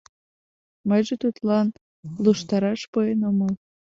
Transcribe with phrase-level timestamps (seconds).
[0.89, 1.67] Мыйже тудлан
[2.23, 3.53] луштараш пуэн омыл.